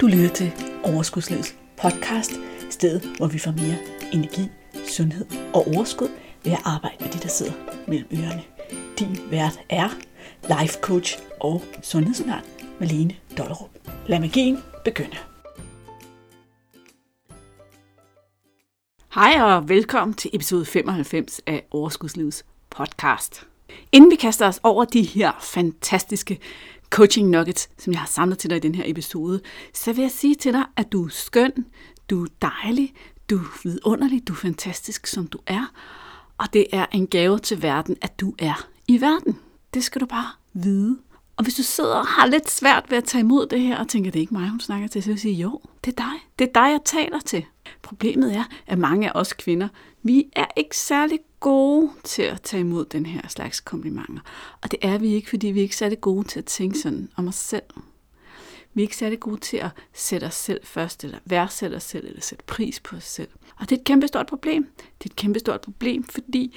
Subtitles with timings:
[0.00, 0.52] Du lytter til
[0.84, 2.32] Overskudslivets podcast,
[2.70, 3.76] stedet hvor vi får mere
[4.12, 4.48] energi,
[4.88, 6.08] sundhed og overskud
[6.44, 7.52] ved at arbejde med de, der sidder
[7.88, 8.42] mellem ørerne.
[8.98, 9.88] Din vært er
[10.42, 12.42] life coach og sundhedsundern
[12.80, 13.70] Malene Dollerup.
[14.06, 15.16] Lad magien begynde.
[19.14, 23.46] Hej og velkommen til episode 95 af Overskudslivets podcast.
[23.92, 26.38] Inden vi kaster os over de her fantastiske
[26.90, 29.40] coaching nuggets, som jeg har samlet til dig i den her episode,
[29.74, 31.52] så vil jeg sige til dig, at du er skøn,
[32.10, 32.94] du er dejlig,
[33.30, 35.72] du er vidunderlig, du er fantastisk, som du er,
[36.38, 39.38] og det er en gave til verden, at du er i verden.
[39.74, 40.98] Det skal du bare vide.
[41.36, 43.88] Og hvis du sidder og har lidt svært ved at tage imod det her, og
[43.88, 45.96] tænker, det er ikke mig, hun snakker til, så vil jeg sige, jo, det er
[45.96, 46.28] dig.
[46.38, 47.44] Det er dig, jeg taler til.
[47.82, 49.68] Problemet er, at mange af os kvinder,
[50.02, 54.22] vi er ikke særlig gode til at tage imod den her slags komplimenter.
[54.62, 57.08] Og det er vi ikke, fordi vi er ikke særlig gode til at tænke sådan
[57.16, 57.62] om os selv.
[58.74, 62.06] Vi er ikke særlig gode til at sætte os selv først, eller værdsætte os selv,
[62.06, 63.28] eller sætte pris på os selv.
[63.56, 64.64] Og det er et kæmpe stort problem.
[64.76, 66.56] Det er et kæmpe stort problem, fordi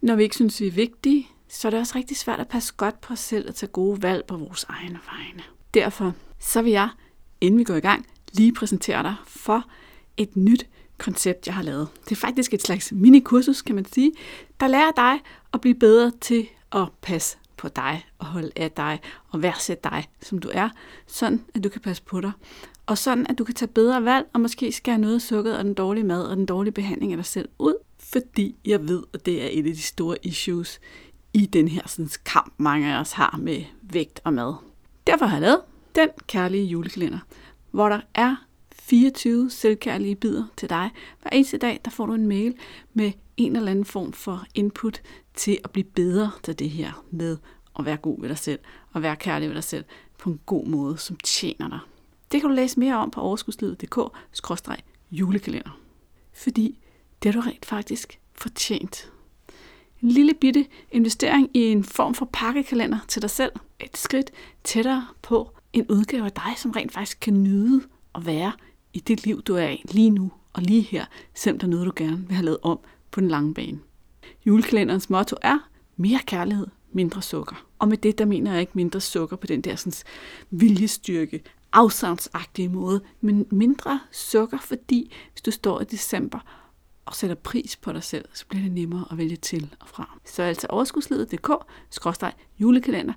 [0.00, 2.74] når vi ikke synes, vi er vigtige, så er det også rigtig svært at passe
[2.76, 5.42] godt på os selv og tage gode valg på vores egne vegne.
[5.74, 6.88] Derfor så vil jeg,
[7.40, 9.64] inden vi går i gang, lige præsentere dig for
[10.16, 10.66] et nyt
[11.00, 11.88] koncept, jeg har lavet.
[12.04, 14.12] Det er faktisk et slags minikursus, kan man sige,
[14.60, 15.20] der lærer dig
[15.52, 20.08] at blive bedre til at passe på dig og holde af dig og værdsætte dig,
[20.22, 20.68] som du er,
[21.06, 22.32] sådan at du kan passe på dig.
[22.86, 25.64] Og sådan at du kan tage bedre valg og måske skære noget af sukket og
[25.64, 29.26] den dårlige mad og den dårlige behandling af dig selv ud, fordi jeg ved, at
[29.26, 30.80] det er et af de store issues
[31.32, 34.54] i den her sådan, kamp, mange af os har med vægt og mad.
[35.06, 35.60] Derfor har jeg lavet
[35.94, 37.18] den kærlige julekalender,
[37.70, 38.36] hvor der er
[38.90, 40.90] 24 selvkærlige bidder til dig.
[41.22, 42.54] Hver eneste dag, der får du en mail
[42.94, 45.02] med en eller anden form for input
[45.34, 47.36] til at blive bedre til det her med
[47.78, 48.58] at være god ved dig selv
[48.92, 49.84] og være kærlig ved dig selv
[50.18, 51.78] på en god måde, som tjener dig.
[52.32, 55.80] Det kan du læse mere om på overskudslivet.dk-julekalender.
[56.32, 56.78] Fordi
[57.22, 59.12] det har du rent faktisk fortjent.
[60.02, 63.52] En lille bitte investering i en form for pakkekalender til dig selv.
[63.80, 64.30] Et skridt
[64.64, 67.82] tættere på en udgave af dig, som rent faktisk kan nyde
[68.14, 68.52] at være
[68.92, 71.86] i det liv, du er i lige nu og lige her, selvom der er noget,
[71.86, 72.78] du gerne vil have lavet om
[73.10, 73.78] på den lange bane.
[74.46, 77.66] Julekalenderens motto er mere kærlighed, mindre sukker.
[77.78, 79.92] Og med det, der mener jeg ikke mindre sukker på den der sådan,
[80.50, 81.42] viljestyrke,
[81.72, 86.38] afsavnsagtige måde, men mindre sukker, fordi hvis du står i december
[87.04, 90.18] og sætter pris på dig selv, så bliver det nemmere at vælge til og fra.
[90.24, 91.50] Så altså overskudsledet.dk,
[92.58, 93.14] julekalender,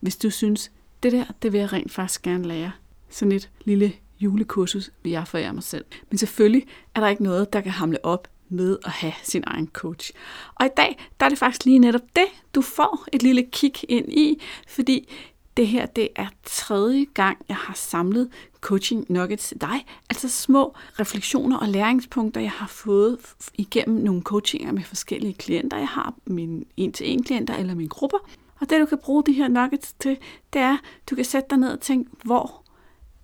[0.00, 0.72] hvis du synes,
[1.02, 2.72] det der, det vil jeg rent faktisk gerne lære.
[3.08, 5.84] Sådan et lille julekursus vil jeg forære mig selv.
[6.10, 9.68] Men selvfølgelig er der ikke noget, der kan hamle op med at have sin egen
[9.72, 10.12] coach.
[10.54, 13.74] Og i dag, der er det faktisk lige netop det, du får et lille kig
[13.88, 15.08] ind i, fordi
[15.56, 18.28] det her, det er tredje gang, jeg har samlet
[18.60, 19.86] coaching nuggets til dig.
[20.10, 23.18] Altså små refleksioner og læringspunkter, jeg har fået
[23.54, 25.78] igennem nogle coachinger med forskellige klienter.
[25.78, 28.18] Jeg har mine en-til-en klienter eller mine grupper.
[28.60, 30.16] Og det, du kan bruge de her nuggets til,
[30.52, 30.76] det er,
[31.10, 32.61] du kan sætte dig ned og tænke, hvor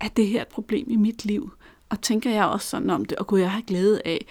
[0.01, 1.53] er det her et problem i mit liv?
[1.89, 4.27] Og tænker jeg også sådan om det, og kunne jeg have glæde af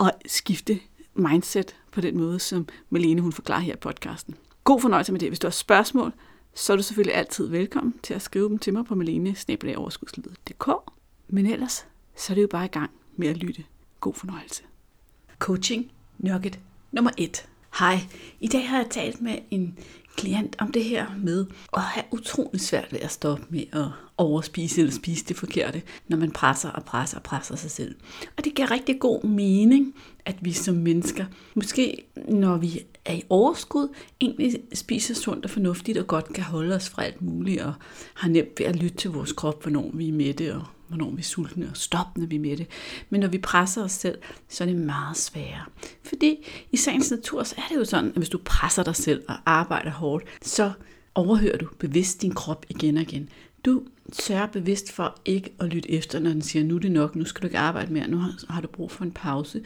[0.00, 0.80] at skifte
[1.14, 4.34] mindset på den måde, som Malene hun forklarer her i podcasten.
[4.64, 5.28] God fornøjelse med det.
[5.28, 6.12] Hvis du har spørgsmål,
[6.54, 9.36] så er du selvfølgelig altid velkommen til at skrive dem til mig på malene
[11.28, 11.86] Men ellers,
[12.16, 13.64] så er det jo bare i gang med at lytte.
[14.00, 14.62] God fornøjelse.
[15.38, 16.58] Coaching nugget
[16.92, 17.48] nummer 1.
[17.78, 17.98] Hej,
[18.40, 19.78] i dag har jeg talt med en
[20.18, 21.46] klient om det her med
[21.76, 23.86] at have utrolig svært ved at stoppe med at
[24.16, 27.94] overspise eller spise det forkerte, når man presser og presser og presser sig selv.
[28.36, 31.24] Og det giver rigtig god mening, at vi som mennesker,
[31.54, 33.88] måske når vi er i overskud,
[34.20, 37.72] egentlig spiser sundt og fornuftigt og godt kan holde os fra alt muligt og
[38.14, 41.18] har nemt ved at lytte til vores krop, hvornår vi er mætte og hvornår vi
[41.18, 42.66] er sultne og stoppe, når vi er med det.
[43.10, 44.18] Men når vi presser os selv,
[44.48, 45.64] så er det meget sværere.
[46.02, 49.22] Fordi i sagens natur, så er det jo sådan, at hvis du presser dig selv
[49.28, 50.72] og arbejder hårdt, så
[51.14, 53.28] overhører du bevidst din krop igen og igen.
[53.64, 53.82] Du
[54.12, 57.24] sørger bevidst for ikke at lytte efter, når den siger, nu er det nok, nu
[57.24, 59.62] skal du ikke arbejde mere, nu har du brug for en pause.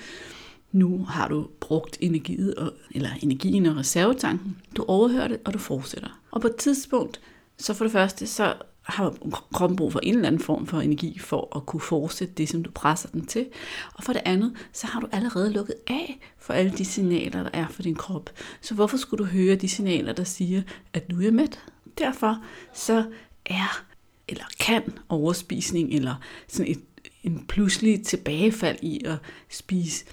[0.72, 4.56] Nu har du brugt energiet, og, eller energien og reservetanken.
[4.76, 6.20] Du overhører det, og du fortsætter.
[6.30, 7.20] Og på et tidspunkt,
[7.58, 9.16] så for det første, så har
[9.52, 12.62] kroppen brug for en eller anden form for energi for at kunne fortsætte det, som
[12.62, 13.46] du presser den til.
[13.94, 17.50] Og for det andet, så har du allerede lukket af for alle de signaler, der
[17.52, 18.30] er for din krop.
[18.60, 20.62] Så hvorfor skulle du høre de signaler, der siger,
[20.92, 21.64] at nu er jeg mæt?
[21.98, 22.38] Derfor
[22.72, 23.04] så
[23.46, 23.84] er
[24.28, 26.14] eller kan overspisning eller
[26.48, 26.80] sådan et,
[27.22, 29.16] en pludselig tilbagefald i at
[29.48, 30.04] spise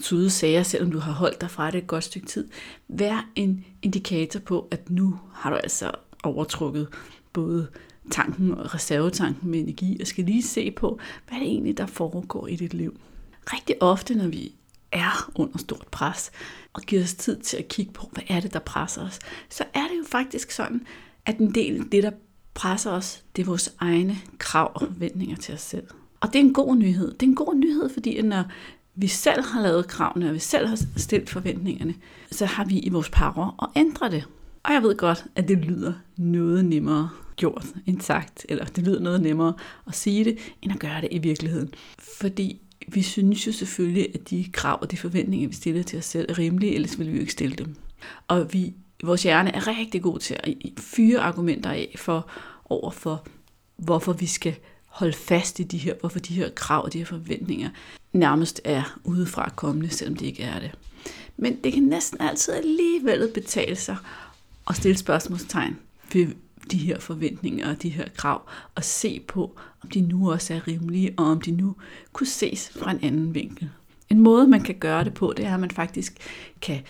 [0.00, 2.48] søde sager, selvom du har holdt dig fra det et godt stykke tid,
[2.88, 5.90] være en indikator på, at nu har du altså
[6.22, 6.88] overtrukket
[7.32, 7.68] både
[8.10, 10.98] tanken og reservetanken med energi, og skal lige se på,
[11.28, 13.00] hvad det egentlig, der foregår i dit liv.
[13.52, 14.54] Rigtig ofte, når vi
[14.92, 16.30] er under stort pres,
[16.72, 19.18] og giver os tid til at kigge på, hvad er det, der presser os,
[19.48, 20.86] så er det jo faktisk sådan,
[21.26, 22.10] at en del af det, der
[22.54, 25.86] presser os, det er vores egne krav og forventninger til os selv.
[26.20, 27.12] Og det er en god nyhed.
[27.12, 28.44] Det er en god nyhed, fordi når
[28.94, 31.94] vi selv har lavet kravene, og vi selv har stillet forventningerne,
[32.30, 34.24] så har vi i vores power at ændre det.
[34.62, 37.10] Og jeg ved godt, at det lyder noget nemmere
[37.40, 39.54] gjort end sagt, eller det lyder noget nemmere
[39.86, 41.74] at sige det, end at gøre det i virkeligheden.
[41.98, 46.04] Fordi vi synes jo selvfølgelig, at de krav og de forventninger, vi stiller til os
[46.04, 47.76] selv, er rimelige, ellers ville vi jo ikke stille dem.
[48.28, 52.30] Og vi, vores hjerne er rigtig god til at fyre argumenter af for,
[52.64, 53.26] over for,
[53.76, 54.54] hvorfor vi skal
[54.86, 57.70] holde fast i de her, hvorfor de her krav og de her forventninger
[58.12, 60.70] nærmest er udefra kommende, selvom de ikke er det.
[61.36, 63.96] Men det kan næsten altid alligevel betale sig
[64.68, 65.76] at stille spørgsmålstegn
[66.12, 66.26] ved
[66.70, 70.68] de her forventninger og de her krav, og se på, om de nu også er
[70.68, 71.76] rimelige, og om de nu
[72.12, 73.70] kunne ses fra en anden vinkel.
[74.08, 76.16] En måde, man kan gøre det på, det er, at man faktisk
[76.60, 76.80] kan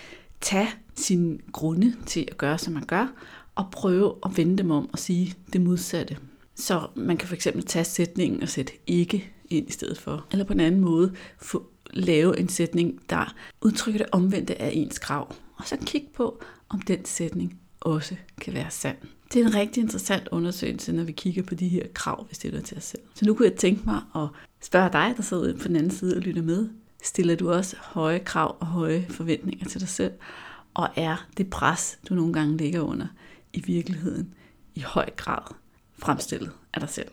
[0.41, 3.13] tage sine grunde til at gøre, som man gør,
[3.55, 6.17] og prøve at vende dem om og sige det modsatte.
[6.55, 10.27] Så man kan for eksempel tage sætningen og sætte ikke ind i stedet for.
[10.33, 14.99] Eller på en anden måde få, lave en sætning, der udtrykker det omvendte af ens
[14.99, 15.35] krav.
[15.57, 18.97] Og så kigge på, om den sætning også kan være sand.
[19.33, 22.61] Det er en rigtig interessant undersøgelse, når vi kigger på de her krav, vi stiller
[22.61, 23.03] til os selv.
[23.15, 24.29] Så nu kunne jeg tænke mig at
[24.61, 26.69] spørge dig, der sidder på den anden side og lytter med.
[27.03, 30.13] Stiller du også høje krav og høje forventninger til dig selv?
[30.75, 33.07] Og er det pres, du nogle gange ligger under,
[33.53, 34.35] i virkeligheden
[34.75, 35.55] i høj grad
[35.99, 37.09] fremstillet af dig selv?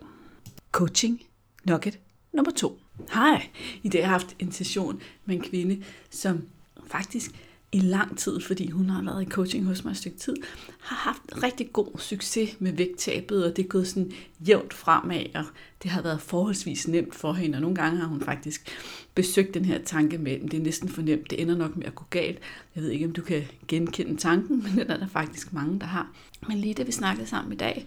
[0.71, 1.21] Coaching
[1.63, 1.99] nugget
[2.33, 2.79] nummer to.
[3.13, 3.49] Hej,
[3.83, 6.43] i dag har jeg haft en session med en kvinde, som
[6.87, 7.31] faktisk
[7.71, 10.35] i lang tid, fordi hun har været i coaching hos mig et stykke tid,
[10.79, 15.43] har haft rigtig god succes med vægttabet, og det er gået sådan jævnt fremad, og
[15.83, 18.67] det har været forholdsvis nemt for hende, og nogle gange har hun faktisk
[19.15, 21.95] besøgt den her tanke med, det er næsten for nemt, det ender nok med at
[21.95, 22.39] gå galt.
[22.75, 25.85] Jeg ved ikke, om du kan genkende tanken, men den er der faktisk mange, der
[25.85, 26.11] har.
[26.47, 27.85] Men lige da vi snakkede sammen i dag,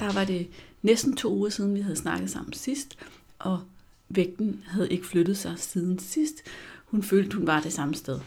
[0.00, 0.48] der var det
[0.82, 2.98] næsten to uger siden, vi havde snakket sammen sidst,
[3.38, 3.60] og
[4.08, 6.42] vægten havde ikke flyttet sig siden sidst.
[6.84, 8.20] Hun følte, hun var det samme sted.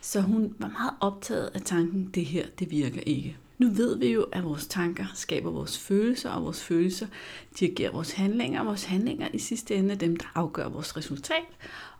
[0.00, 3.36] Så hun var meget optaget af tanken, det her, det virker ikke.
[3.58, 7.06] Nu ved vi jo, at vores tanker skaber vores følelser, og vores følelser
[7.60, 11.46] dirigerer vores handlinger, og vores handlinger i sidste ende er dem, der afgør vores resultat,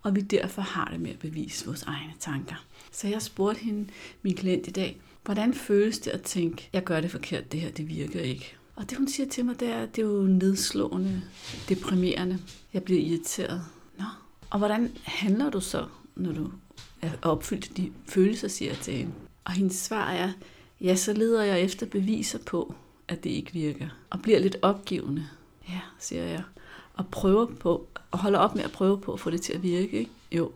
[0.02, 2.64] og vi derfor har det med at bevise vores egne tanker.
[2.92, 3.88] Så jeg spurgte hende,
[4.22, 7.70] min klient i dag, hvordan føles det at tænke, jeg gør det forkert, det her,
[7.70, 8.54] det virker ikke.
[8.76, 11.22] Og det hun siger til mig, det er, det er jo nedslående,
[11.68, 12.38] deprimerende.
[12.72, 13.62] Jeg bliver irriteret.
[13.98, 14.04] Nå,
[14.50, 15.86] og hvordan handler du så,
[16.16, 16.50] når du
[17.02, 19.12] er opfyldt de følelser, siger til hende.
[19.44, 20.32] Og hendes svar er,
[20.80, 22.74] ja, så leder jeg efter beviser på,
[23.08, 23.88] at det ikke virker.
[24.10, 25.26] Og bliver lidt opgivende.
[25.68, 26.42] Ja, siger jeg.
[26.94, 29.62] Og prøver på, og holder op med at prøve på at få det til at
[29.62, 30.10] virke, ikke?
[30.32, 30.52] Jo.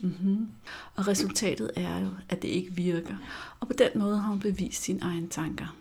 [0.00, 0.48] Mm-hmm.
[0.96, 3.16] Og resultatet er jo, at det ikke virker.
[3.60, 5.76] Og på den måde har hun bevist sine egne tanker.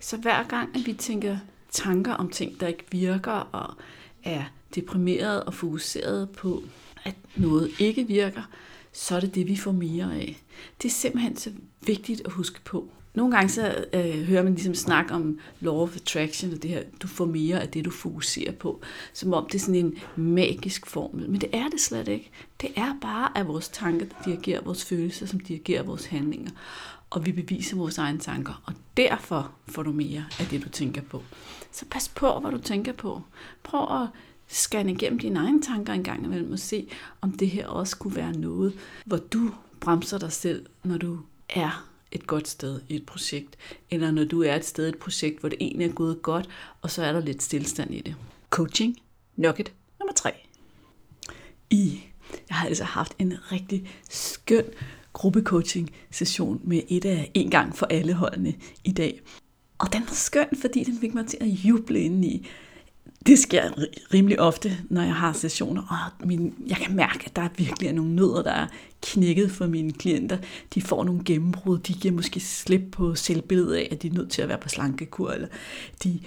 [0.00, 1.38] Så hver gang, at vi tænker
[1.70, 3.74] tanker om ting, der ikke virker, og
[4.22, 4.44] er
[4.74, 6.62] deprimeret og fokuseret på,
[7.04, 8.42] at noget ikke virker,
[8.94, 10.42] så er det det, vi får mere af.
[10.82, 11.50] Det er simpelthen så
[11.86, 12.88] vigtigt at huske på.
[13.14, 16.82] Nogle gange så øh, hører man ligesom snak om law of attraction, og det her,
[17.02, 18.80] du får mere af det, du fokuserer på,
[19.12, 21.30] som om det er sådan en magisk formel.
[21.30, 22.30] Men det er det slet ikke.
[22.60, 26.50] Det er bare at vores tanker, der dirigerer vores følelser, som dirigerer vores handlinger.
[27.10, 31.02] Og vi beviser vores egne tanker, og derfor får du mere af det, du tænker
[31.02, 31.22] på.
[31.72, 33.22] Så pas på, hvad du tænker på.
[33.62, 34.08] Prøv at
[34.48, 36.88] scanne igennem dine egne tanker en gang imellem og se,
[37.20, 38.74] om det her også kunne være noget,
[39.04, 43.56] hvor du bremser dig selv, når du er et godt sted i et projekt,
[43.90, 46.48] eller når du er et sted i et projekt, hvor det egentlig er gået godt,
[46.82, 48.16] og så er der lidt stillstand i det.
[48.50, 48.96] Coaching,
[49.36, 50.32] nugget nummer tre.
[51.70, 52.00] I,
[52.48, 54.64] jeg har altså haft en rigtig skøn
[55.12, 59.20] gruppecoaching session med et af en gang for alle holdene i dag.
[59.78, 62.46] Og den var skøn, fordi den fik mig til at juble ind i,
[63.26, 63.70] det sker
[64.14, 65.82] rimelig ofte, når jeg har sessioner,
[66.20, 68.66] og min, jeg kan mærke, at der virkelig er nogle nødder, der er
[69.02, 70.38] knækket for mine klienter.
[70.74, 74.30] De får nogle gennembrud, de giver måske slip på selvbilledet af, at de er nødt
[74.30, 75.48] til at være på slankekur, eller
[76.04, 76.20] de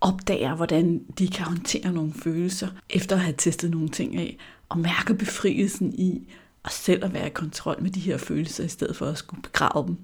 [0.00, 4.36] opdager, hvordan de kan håndtere nogle følelser, efter at have testet nogle ting af,
[4.68, 6.28] og mærker befrielsen i
[6.64, 9.42] at selv at være i kontrol med de her følelser, i stedet for at skulle
[9.42, 9.96] begrave dem.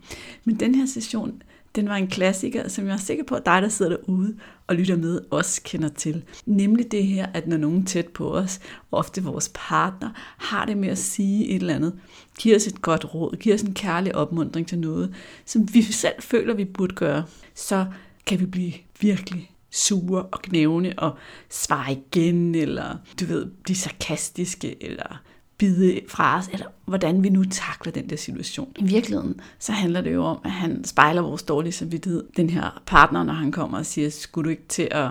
[0.44, 1.42] Men den her session
[1.74, 4.36] den var en klassiker, som jeg er sikker på, at dig, der sidder derude
[4.66, 6.24] og lytter med, også kender til.
[6.46, 8.60] Nemlig det her, at når nogen tæt på os,
[8.92, 11.98] ofte vores partner, har det med at sige et eller andet,
[12.38, 16.14] giver os et godt råd, giver os en kærlig opmundring til noget, som vi selv
[16.20, 17.24] føler, vi burde gøre,
[17.54, 17.86] så
[18.26, 21.18] kan vi blive virkelig sure og knævne og
[21.50, 25.22] svare igen, eller du ved, blive sarkastiske, eller
[25.60, 28.72] bide fra os, eller hvordan vi nu takler den der situation.
[28.76, 32.24] I virkeligheden, så handler det jo om, at han spejler vores dårlige samvittighed.
[32.36, 35.10] Den her partner, når han kommer og siger, skulle du ikke til at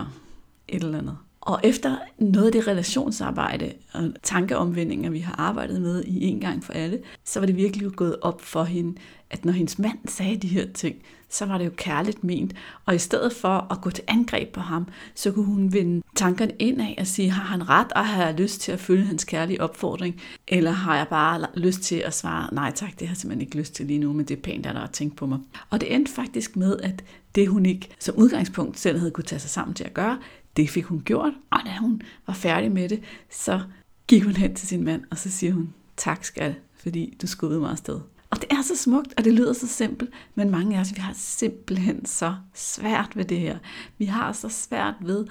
[0.67, 1.17] et eller andet.
[1.41, 6.63] Og efter noget af det relationsarbejde og tankeomvendinger, vi har arbejdet med i en gang
[6.63, 8.99] for alle, så var det virkelig gået op for hende,
[9.31, 10.95] at når hendes mand sagde de her ting,
[11.29, 12.53] så var det jo kærligt ment.
[12.85, 16.51] Og i stedet for at gå til angreb på ham, så kunne hun vende tankerne
[16.59, 19.23] ind af og sige, har han ret, og har jeg lyst til at følge hans
[19.23, 20.21] kærlige opfordring?
[20.47, 23.57] Eller har jeg bare lyst til at svare, nej tak, det har jeg simpelthen ikke
[23.57, 25.39] lyst til lige nu, men det er pænt at der at tænke på mig.
[25.69, 27.03] Og det endte faktisk med, at
[27.35, 30.17] det hun ikke som udgangspunkt selv havde kunne tage sig sammen til at gøre,
[30.57, 33.61] det fik hun gjort, og da hun var færdig med det, så
[34.07, 37.59] gik hun hen til sin mand, og så siger hun, tak skal, fordi du skubbede
[37.59, 37.99] mig afsted.
[38.31, 40.99] Og det er så smukt, og det lyder så simpelt, men mange af os, vi
[40.99, 43.57] har simpelthen så svært ved det her.
[43.97, 45.25] Vi har så svært ved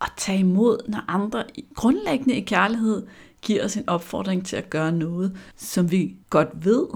[0.00, 1.44] at tage imod, når andre
[1.74, 3.06] grundlæggende i kærlighed
[3.42, 6.86] giver os en opfordring til at gøre noget, som vi godt ved,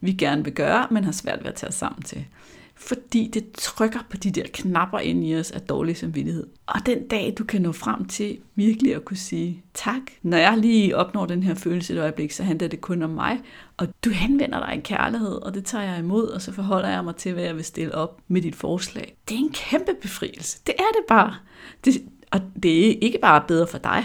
[0.00, 2.24] vi gerne vil gøre, men har svært ved at tage os sammen til
[2.86, 6.46] fordi det trykker på de der knapper ind i os af dårlig samvittighed.
[6.66, 10.58] Og den dag, du kan nå frem til virkelig at kunne sige tak, når jeg
[10.58, 13.40] lige opnår den her følelse et øjeblik, så handler det kun om mig,
[13.76, 17.04] og du henvender dig i kærlighed, og det tager jeg imod, og så forholder jeg
[17.04, 19.16] mig til, hvad jeg vil stille op med dit forslag.
[19.28, 20.60] Det er en kæmpe befrielse.
[20.66, 21.34] Det er det bare.
[21.84, 24.04] Det, og det er ikke bare bedre for dig,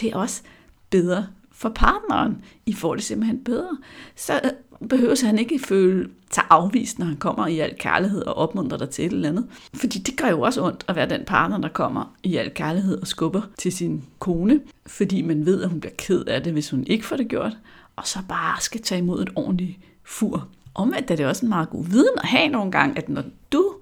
[0.00, 0.42] det er også
[0.90, 2.44] bedre for partneren.
[2.66, 3.78] I får det simpelthen bedre.
[4.16, 4.40] Så
[4.88, 8.90] behøver han ikke føle tager afvist, når han kommer i al kærlighed og opmuntrer dig
[8.90, 9.46] til et eller andet.
[9.74, 13.00] Fordi det gør jo også ondt at være den partner, der kommer i al kærlighed
[13.00, 16.70] og skubber til sin kone, fordi man ved, at hun bliver ked af det, hvis
[16.70, 17.56] hun ikke får det gjort,
[17.96, 20.48] og så bare skal tage imod et ordentligt fur.
[20.74, 23.74] Omvendt er det også en meget god viden at have nogle gange, at når du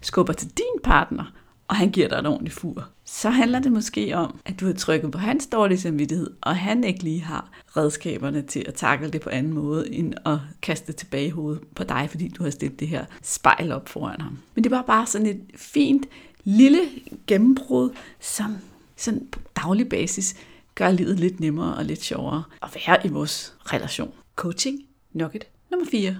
[0.00, 1.24] skubber til din partner,
[1.70, 4.72] og han giver dig et ordentligt fur, så handler det måske om, at du har
[4.72, 9.20] trykket på hans dårlige samvittighed, og han ikke lige har redskaberne til at takle det
[9.20, 12.50] på anden måde, end at kaste det tilbage i hovedet på dig, fordi du har
[12.50, 14.38] stillet det her spejl op foran ham.
[14.54, 16.06] Men det var bare sådan et fint
[16.44, 16.80] lille
[17.26, 18.56] gennembrud, som
[18.96, 20.36] sådan på daglig basis
[20.74, 24.12] gør livet lidt nemmere og lidt sjovere at være i vores relation.
[24.36, 24.80] Coaching,
[25.12, 26.16] nugget nummer 4.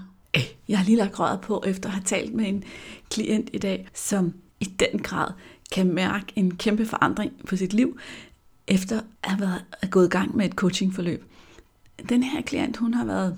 [0.67, 2.63] Jeg har lige lagt røret på efter at have talt med en
[3.09, 5.31] klient i dag, som i den grad
[5.71, 7.99] kan mærke en kæmpe forandring på sit liv,
[8.67, 11.25] efter at have været, gået i gang med et coachingforløb.
[12.09, 13.37] Den her klient, hun har været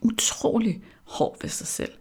[0.00, 1.92] utrolig hård ved sig selv.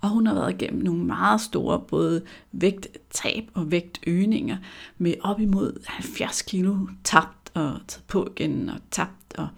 [0.00, 4.56] Og hun har været igennem nogle meget store både vægttab og vægtøgninger
[4.98, 9.34] med op imod 70 kilo tabt og taget på igen og tabt.
[9.38, 9.48] Og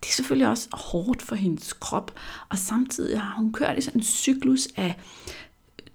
[0.00, 2.14] det er selvfølgelig også hårdt for hendes krop.
[2.48, 4.98] Og samtidig har hun kørt i sådan en cyklus af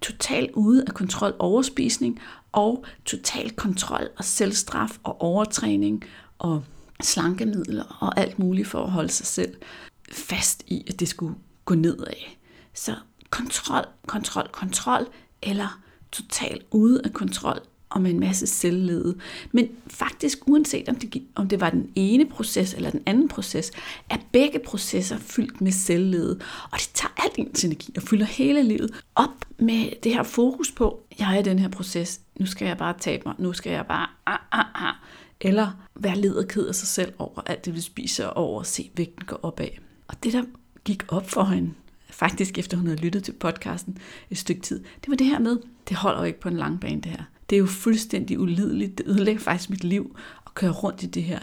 [0.00, 2.20] total ude af kontrol overspisning
[2.52, 6.04] og total kontrol og selvstraf og overtræning
[6.38, 6.64] og
[7.02, 9.56] slankemidler og alt muligt for at holde sig selv
[10.12, 12.14] fast i, at det skulle gå nedad.
[12.74, 12.94] Så
[13.30, 15.06] kontrol, kontrol, kontrol
[15.42, 15.80] eller
[16.12, 19.18] total ude af kontrol og med en masse selvlede.
[19.52, 23.72] Men faktisk, uanset om det, om det var den ene proces eller den anden proces,
[24.10, 26.40] er begge processer fyldt med selvlede.
[26.72, 30.72] Og det tager alt ens energi og fylder hele livet op med det her fokus
[30.72, 33.72] på, jeg er i den her proces, nu skal jeg bare tabe mig, nu skal
[33.72, 34.94] jeg bare ah, ah, ah.
[35.40, 38.60] Eller være led og ked af sig selv over alt det, vi spiser, og over
[38.60, 39.68] at se vægten gå opad.
[40.08, 40.44] Og det, der
[40.84, 41.70] gik op for hende,
[42.10, 43.98] faktisk efter hun havde lyttet til podcasten
[44.30, 46.80] et stykke tid, det var det her med, det holder jo ikke på en lang
[46.80, 47.22] bane det her.
[47.50, 48.98] Det er jo fuldstændig ulideligt.
[48.98, 51.38] Det ødelægger faktisk mit liv at køre rundt i det her.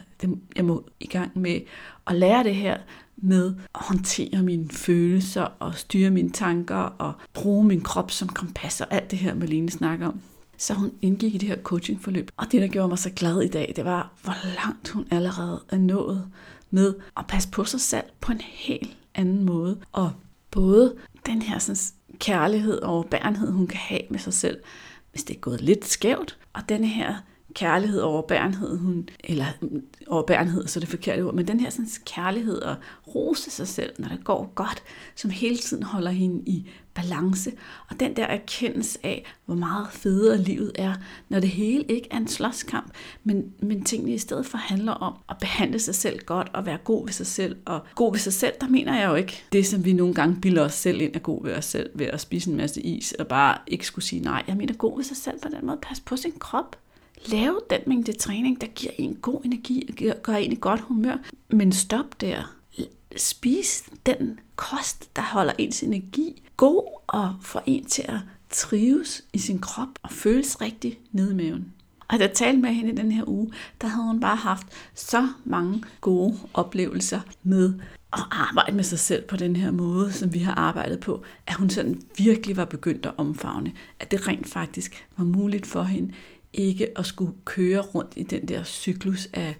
[0.55, 1.61] Jeg må i gang med
[2.07, 2.77] at lære det her
[3.17, 8.81] med at håndtere mine følelser og styre mine tanker og bruge min krop som kompas
[8.81, 10.19] og alt det her, Malene snakker om.
[10.57, 12.31] Så hun indgik i det her coachingforløb.
[12.37, 15.63] Og det, der gjorde mig så glad i dag, det var, hvor langt hun allerede
[15.69, 16.27] er nået
[16.71, 19.77] med at passe på sig selv på en helt anden måde.
[19.91, 20.11] Og
[20.51, 20.95] både
[21.25, 21.77] den her sådan,
[22.19, 24.57] kærlighed og bærenhed, hun kan have med sig selv,
[25.15, 27.15] hvis det er gået lidt skævt, og denne her
[27.55, 31.69] kærlighed og overbærenhed, hun, eller mm, overbærenhed, så er det forkerte ord, men den her
[31.69, 32.75] sådan, kærlighed og
[33.15, 34.83] rose sig selv, når det går godt,
[35.15, 37.51] som hele tiden holder hende i balance.
[37.89, 40.93] Og den der erkendelse af, hvor meget federe livet er,
[41.29, 42.91] når det hele ikke er en slåskamp,
[43.23, 46.77] men, men tingene i stedet for handler om at behandle sig selv godt og være
[46.77, 47.55] god ved sig selv.
[47.65, 50.41] Og god ved sig selv, der mener jeg jo ikke det, som vi nogle gange
[50.41, 53.11] bilder os selv ind er god ved os selv, ved at spise en masse is
[53.11, 54.43] og bare ikke skulle sige nej.
[54.47, 56.77] Jeg mener god ved sig selv på den måde, pas på sin krop
[57.27, 61.17] lave den mængde træning, der giver en god energi og gør en i godt humør.
[61.49, 62.55] Men stop der.
[63.17, 69.37] Spis den kost, der holder ens energi god og får en til at trives i
[69.37, 71.73] sin krop og føles rigtig nede i maven.
[72.07, 73.51] Og da jeg talte med hende i den her uge,
[73.81, 77.73] der havde hun bare haft så mange gode oplevelser med
[78.13, 81.53] at arbejde med sig selv på den her måde, som vi har arbejdet på, at
[81.53, 86.13] hun sådan virkelig var begyndt at omfavne, at det rent faktisk var muligt for hende
[86.57, 89.55] ikke at skulle køre rundt i den der cyklus af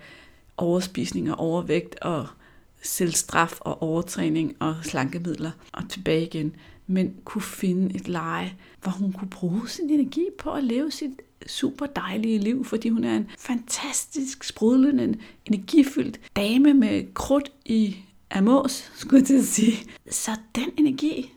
[0.58, 2.28] overspisning og overvægt og
[2.82, 6.56] selvstraf og overtræning og slankemidler og tilbage igen,
[6.88, 11.12] men kunne finde et leje, hvor hun kunne bruge sin energi på at leve sit
[11.48, 17.96] super dejlige liv, fordi hun er en fantastisk, sprudlende, energifyldt dame med krudt i
[18.32, 19.78] Amos, skulle jeg til at sige.
[20.10, 21.34] Så den energi,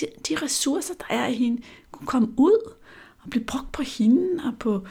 [0.00, 2.72] de, de ressourcer, der er i hende, kunne komme ud
[3.26, 4.84] og blive brugt på hende og på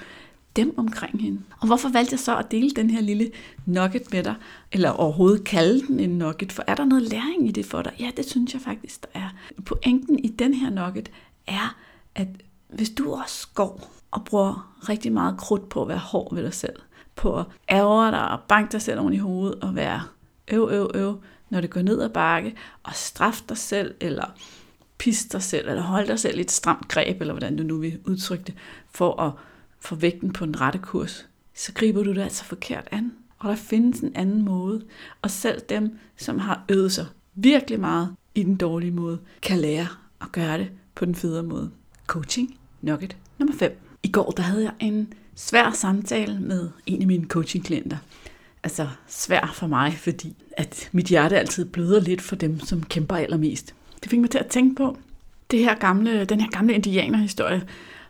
[0.56, 1.42] dem omkring hende.
[1.60, 3.32] Og hvorfor valgte jeg så at dele den her lille
[3.66, 4.36] nugget med dig,
[4.72, 7.94] eller overhovedet kalde den en nugget, for er der noget læring i det for dig?
[8.00, 9.30] Ja, det synes jeg faktisk, der er.
[9.66, 11.12] Pointen i den her nugget
[11.48, 11.76] er,
[12.16, 12.28] at
[12.70, 16.54] hvis du også går og bruger rigtig meget krudt på at være hård ved dig
[16.54, 16.76] selv,
[17.16, 20.02] på at ærge dig og banke dig selv oven i hovedet og være
[20.52, 24.26] øv, øv, øv, når det går ned ad bakke, og straf dig selv, eller
[24.98, 27.78] piste dig selv, eller holde dig selv i et stramt greb, eller hvordan du nu
[27.78, 28.54] vil udtrykke det,
[28.92, 29.32] for at
[29.80, 33.14] få vægten på den rette kurs, så griber du det altså forkert an.
[33.40, 34.82] Og der findes en anden måde.
[35.22, 39.88] Og selv dem, som har øvet sig virkelig meget i den dårlige måde, kan lære
[40.22, 41.72] at gøre det på den federe måde.
[42.08, 43.80] Coaching nugget nummer 5.
[44.04, 47.98] I går der havde jeg en svær samtale med en af mine coachingklienter.
[48.64, 53.16] Altså svær for mig, fordi at mit hjerte altid bløder lidt for dem, som kæmper
[53.16, 53.76] allermest.
[54.06, 54.98] Det fik mig til at tænke på
[55.52, 57.62] det her gamle, den her gamle indianerhistorie,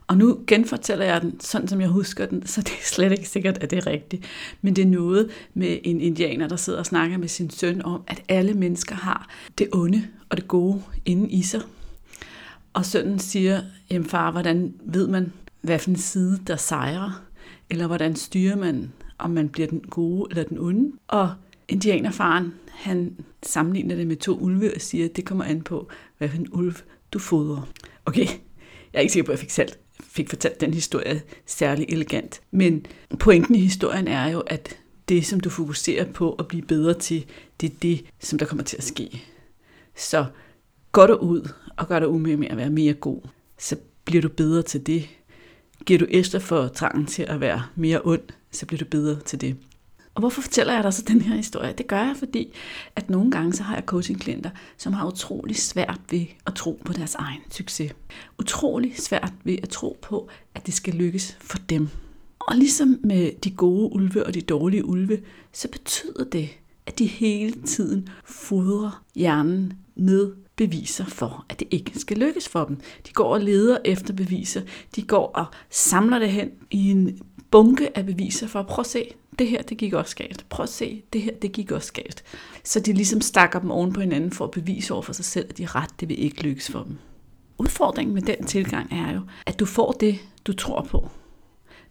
[0.07, 3.29] og nu genfortæller jeg den, sådan som jeg husker den, så det er slet ikke
[3.29, 4.25] sikkert, at det er rigtigt.
[4.61, 8.01] Men det er noget med en indianer, der sidder og snakker med sin søn om,
[8.07, 11.61] at alle mennesker har det onde og det gode inde i sig.
[12.73, 17.21] Og sønnen siger, jamen far, hvordan ved man, hvad for en side, der sejrer?
[17.69, 20.91] Eller hvordan styrer man, om man bliver den gode eller den onde?
[21.07, 21.33] Og
[21.67, 26.29] indianerfaren, han sammenligner det med to ulve og siger, at det kommer an på, hvad
[26.29, 26.75] for en ulv
[27.11, 27.69] du fodrer.
[28.05, 28.27] Okay,
[28.93, 29.69] jeg er ikke sikker på, at jeg fik selv
[30.15, 32.41] fik fortalt den historie særlig elegant.
[32.51, 32.85] Men
[33.19, 34.77] pointen i historien er jo, at
[35.09, 37.25] det, som du fokuserer på at blive bedre til,
[37.61, 39.23] det er det, som der kommer til at ske.
[39.95, 40.25] Så
[40.91, 43.21] går du ud og gør dig umage med at være mere god,
[43.57, 43.75] så
[44.05, 45.09] bliver du bedre til det.
[45.85, 49.41] Giver du efter for trangen til at være mere ond, så bliver du bedre til
[49.41, 49.55] det.
[50.15, 51.73] Og hvorfor fortæller jeg dig så den her historie?
[51.77, 52.53] Det gør jeg, fordi
[52.95, 56.93] at nogle gange så har jeg coachingklienter, som har utrolig svært ved at tro på
[56.93, 57.91] deres egen succes.
[58.39, 61.89] Utrolig svært ved at tro på, at det skal lykkes for dem.
[62.39, 66.49] Og ligesom med de gode ulve og de dårlige ulve, så betyder det,
[66.85, 72.65] at de hele tiden fodrer hjernen med beviser for, at det ikke skal lykkes for
[72.65, 72.77] dem.
[73.07, 74.61] De går og leder efter beviser.
[74.95, 77.19] De går og samler det hen i en
[77.51, 80.45] bunke af beviser for at prøve at se, det her, det gik også galt.
[80.49, 82.23] Prøv at se, det her, det gik også galt.
[82.63, 85.45] Så de ligesom stakker dem oven på hinanden for at bevise over for sig selv,
[85.49, 86.97] at de er ret, det vil ikke lykkes for dem.
[87.57, 91.09] Udfordringen med den tilgang er jo, at du får det, du tror på.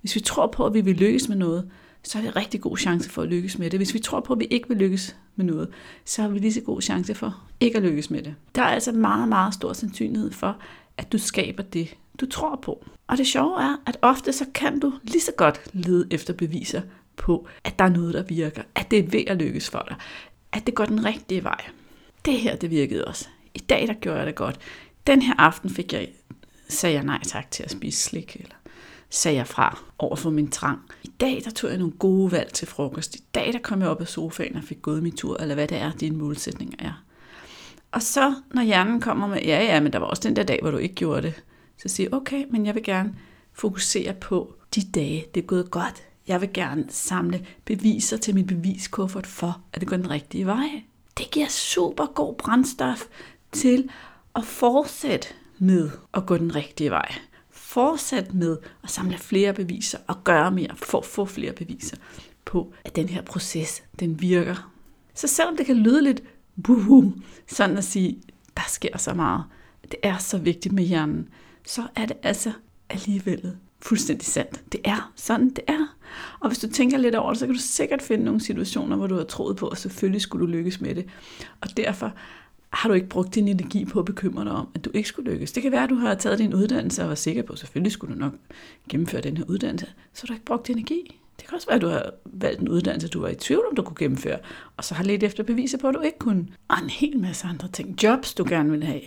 [0.00, 1.70] Hvis vi tror på, at vi vil lykkes med noget,
[2.02, 3.78] så er det rigtig god chance for at lykkes med det.
[3.78, 5.68] Hvis vi tror på, at vi ikke vil lykkes med noget,
[6.04, 8.34] så har vi lige så god chance for ikke at lykkes med det.
[8.54, 10.56] Der er altså meget, meget stor sandsynlighed for,
[10.96, 12.84] at du skaber det, du tror på.
[13.06, 16.82] Og det sjove er, at ofte så kan du lige så godt lede efter beviser
[17.16, 19.96] på, at der er noget, der virker, at det er ved at lykkes for dig,
[20.52, 21.64] at det går den rigtige vej.
[22.24, 23.28] Det her, det virkede også.
[23.54, 24.58] I dag, der gjorde jeg det godt.
[25.06, 26.08] Den her aften fik jeg,
[26.68, 28.54] sagde jeg nej tak til at spise slik, eller
[29.10, 30.78] sagde jeg fra over for min trang.
[31.02, 33.16] I dag, der tog jeg nogle gode valg til frokost.
[33.16, 35.68] I dag, der kom jeg op af sofaen og fik gået min tur, eller hvad
[35.68, 37.04] det er, dine målsætninger er.
[37.92, 40.58] Og så, når hjernen kommer med, ja, ja, men der var også den der dag,
[40.62, 41.42] hvor du ikke gjorde det,
[41.78, 43.14] så siger jeg, okay, men jeg vil gerne
[43.52, 46.02] fokusere på de dage, det er gået godt.
[46.28, 50.82] Jeg vil gerne samle beviser til min beviskuffert for, at det går den rigtige vej.
[51.18, 53.02] Det giver super god brændstof
[53.52, 53.90] til
[54.36, 57.14] at fortsætte med at gå den rigtige vej.
[57.50, 61.96] Fortsæt med at samle flere beviser og gøre mere for at få flere beviser
[62.44, 64.72] på, at den her proces, den virker.
[65.14, 66.22] Så selvom det kan lyde lidt
[66.62, 67.12] buhu,
[67.46, 68.22] sådan at sige,
[68.56, 69.44] der sker så meget,
[69.82, 71.28] det er så vigtigt med hjernen,
[71.66, 72.52] så er det altså
[72.90, 74.72] alligevel fuldstændig sandt.
[74.72, 75.96] Det er sådan, det er.
[76.40, 79.06] Og hvis du tænker lidt over det, så kan du sikkert finde nogle situationer, hvor
[79.06, 81.06] du har troet på, at selvfølgelig skulle du lykkes med det.
[81.60, 82.12] Og derfor
[82.70, 85.30] har du ikke brugt din energi på at bekymre dig om, at du ikke skulle
[85.30, 85.52] lykkes.
[85.52, 87.92] Det kan være, at du har taget din uddannelse og var sikker på, at selvfølgelig
[87.92, 88.32] skulle du nok
[88.88, 91.20] gennemføre den her uddannelse, så har du ikke brugt energi.
[91.38, 93.76] Det kan også være, at du har valgt en uddannelse, du var i tvivl om,
[93.76, 94.38] du kunne gennemføre,
[94.76, 96.46] og så har lidt efter beviser på, at du ikke kunne.
[96.68, 98.02] Og en hel masse andre ting.
[98.02, 99.02] Jobs, du gerne vil have.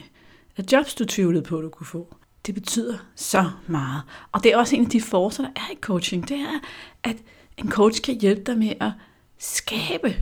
[0.58, 2.16] Eller jobs, du tvivlede på, at du kunne få
[2.48, 4.02] det betyder så meget.
[4.32, 6.30] Og det er også en af de forser, der er i coaching.
[6.30, 6.60] Det er,
[7.04, 7.18] at
[7.58, 8.92] en coach kan hjælpe dig med at
[9.38, 10.16] skabe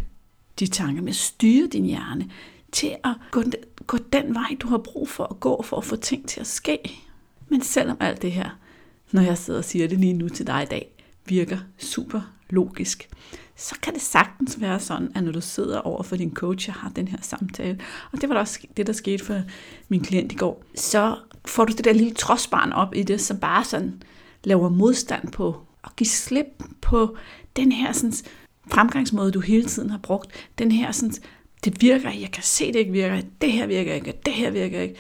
[0.60, 2.30] de tanker, med at styre din hjerne,
[2.72, 3.44] til at gå,
[3.88, 6.48] gå den vej, du har brug for at gå, for at få ting til at
[6.48, 6.80] ske.
[7.50, 8.50] Men selvom alt det her,
[9.12, 10.92] når jeg sidder og siger det lige nu til dig i dag,
[11.26, 13.10] virker super logisk,
[13.56, 16.76] så kan det sagtens være sådan, at når du sidder over for din coach og
[16.76, 17.80] har den her samtale,
[18.12, 19.42] og det var også det, der skete for
[19.90, 23.40] min klient i går, så får du det der lille trodsbarn op i det, som
[23.40, 24.04] bare sådan
[24.44, 27.18] laver modstand på at give slip på
[27.56, 28.14] den her sådan,
[28.72, 30.50] fremgangsmåde, du hele tiden har brugt.
[30.58, 31.14] Den her sådan,
[31.66, 34.82] det virker, jeg kan se, det ikke virker, det her virker ikke, det her virker
[34.82, 34.96] ikke.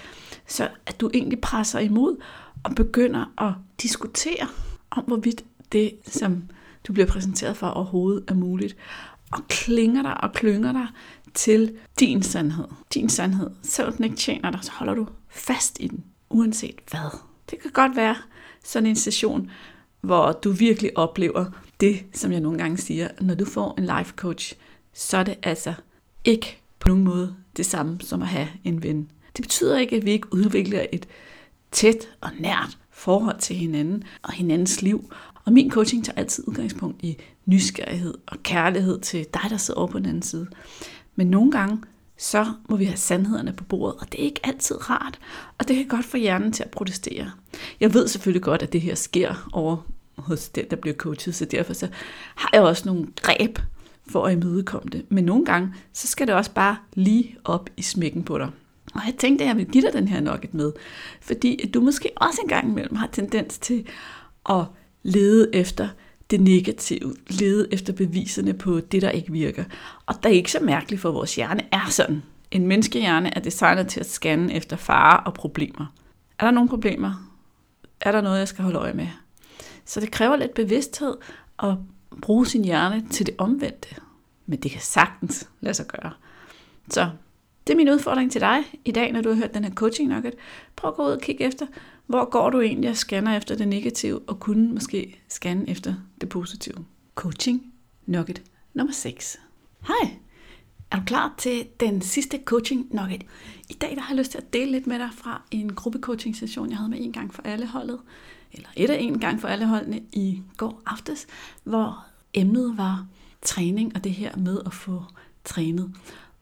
[0.48, 2.18] Så at du egentlig presser imod
[2.64, 4.48] og begynder at diskutere
[4.92, 6.44] om, hvorvidt det, som
[6.88, 8.78] du bliver præsenteret for overhovedet er muligt.
[9.32, 10.88] Og klinger dig og klynger dig
[11.34, 12.66] til din sandhed.
[12.94, 13.50] Din sandhed.
[13.64, 17.20] Selvom den ikke tjener dig, så holder du fast i den, uanset hvad.
[17.50, 18.16] Det kan godt være
[18.64, 19.52] sådan en session,
[20.02, 21.46] hvor du virkelig oplever
[21.80, 23.08] det, som jeg nogle gange siger.
[23.22, 24.54] Når du får en life coach,
[24.94, 25.74] så er det altså
[26.24, 29.12] ikke på nogen måde det samme som at have en ven.
[29.38, 31.08] Det betyder ikke, at vi ikke udvikler et
[31.72, 35.14] tæt og nært forhold til hinanden og hinandens liv.
[35.46, 39.88] Og min coaching tager altid udgangspunkt i nysgerrighed og kærlighed til dig, der sidder over
[39.88, 40.48] på den anden side.
[41.16, 41.78] Men nogle gange,
[42.18, 45.20] så må vi have sandhederne på bordet, og det er ikke altid rart,
[45.58, 47.32] og det kan godt få hjernen til at protestere.
[47.80, 49.78] Jeg ved selvfølgelig godt, at det her sker over
[50.18, 51.88] hos den, der bliver coachet, så derfor så
[52.36, 53.60] har jeg også nogle greb
[54.08, 55.06] for at imødekomme det.
[55.10, 58.50] Men nogle gange, så skal det også bare lige op i smækken på dig.
[58.94, 60.72] Og jeg tænkte, at jeg vil give dig den her nugget med,
[61.22, 63.88] fordi du måske også en gang imellem har tendens til
[64.50, 64.64] at
[65.04, 65.90] lede efter
[66.32, 69.64] det negative, lede efter beviserne på det, der ikke virker.
[70.06, 72.24] Og det er ikke så mærkeligt, for vores hjerne er sådan.
[72.52, 75.94] En menneskehjerne er designet til at scanne efter fare og problemer.
[76.40, 77.32] Er der nogle problemer?
[78.02, 79.08] Er der noget, jeg skal holde øje med?
[79.86, 81.16] Så det kræver lidt bevidsthed
[81.64, 81.76] at
[82.22, 83.96] bruge sin hjerne til det omvendte.
[84.46, 86.12] Men det kan sagtens lade sig gøre.
[86.90, 87.10] Så
[87.68, 90.10] det er min udfordring til dig i dag, når du har hørt den her coaching
[90.10, 90.34] nugget.
[90.76, 91.66] Prøv at gå ud og kigge efter,
[92.08, 96.30] hvor går du egentlig og scanner efter det negative, og kunne måske scanne efter det
[96.30, 96.86] positive.
[97.16, 97.74] Coaching
[98.06, 99.38] nugget nummer 6.
[99.88, 100.16] Hej,
[100.92, 103.24] er du klar til den sidste coaching nugget?
[103.70, 106.36] I dag der har jeg lyst til at dele lidt med dig fra en gruppecoaching
[106.36, 108.00] session, jeg havde med en gang for alle holdet,
[108.54, 111.28] eller et af en gang for alle holdene i går aftes,
[111.64, 113.08] hvor emnet var
[113.42, 115.04] træning og det her med at få
[115.44, 115.94] trænet.